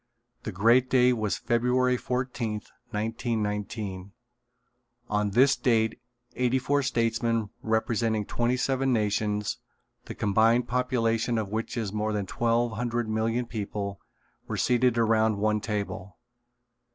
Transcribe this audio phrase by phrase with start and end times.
[0.41, 4.13] The great day was February fourteenth, 1919.
[5.11, 5.99] On this date
[6.35, 9.59] eighty four statesmen representing twenty seven nations,
[10.05, 14.01] the combined population of which is more than twelve hundred million people,
[14.47, 16.17] were seated around one table.